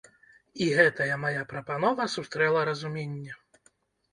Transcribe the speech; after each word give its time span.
І 0.63 0.69
гэтая 0.77 1.17
мая 1.25 1.43
прапанова 1.51 2.07
сустрэла 2.15 2.65
разуменне. 2.71 3.31